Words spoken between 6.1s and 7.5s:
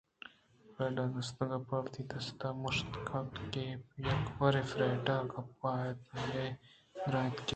آئی ءَ درّائینت کہ